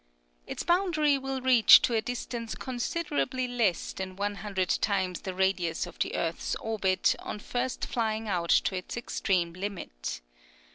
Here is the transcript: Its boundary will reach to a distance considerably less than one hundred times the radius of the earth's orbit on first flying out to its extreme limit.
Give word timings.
Its 0.47 0.63
boundary 0.63 1.15
will 1.19 1.41
reach 1.41 1.79
to 1.79 1.93
a 1.93 2.01
distance 2.01 2.55
considerably 2.55 3.47
less 3.47 3.93
than 3.93 4.15
one 4.15 4.37
hundred 4.37 4.69
times 4.69 5.21
the 5.21 5.33
radius 5.35 5.85
of 5.85 5.99
the 5.99 6.15
earth's 6.15 6.55
orbit 6.55 7.15
on 7.19 7.37
first 7.37 7.85
flying 7.85 8.27
out 8.27 8.49
to 8.49 8.73
its 8.75 8.97
extreme 8.97 9.53
limit. 9.53 10.21